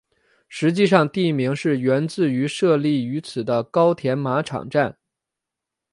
[0.49, 4.97] 实际上地名是源自于设立于此的高田马场站。